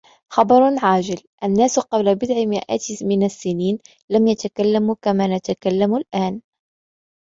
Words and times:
خبر 0.31 0.61
عاجل: 0.83 1.21
الناس 1.43 1.79
قبل 1.79 2.15
بضع 2.15 2.45
مئات 2.45 3.03
من 3.03 3.23
السنين 3.25 3.79
لم 4.09 4.27
يتكلموا 4.27 4.95
كما 5.01 5.37
نتكلم 5.37 5.95
الآن. 5.95 6.41